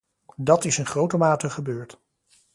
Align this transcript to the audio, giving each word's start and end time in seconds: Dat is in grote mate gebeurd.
Dat 0.37 0.65
is 0.65 0.77
in 0.77 0.85
grote 0.85 1.17
mate 1.17 1.49
gebeurd. 1.49 2.01